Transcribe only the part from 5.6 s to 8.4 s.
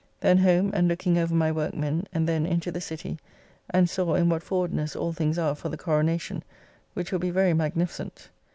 the Coronacion, which will be very magnificent.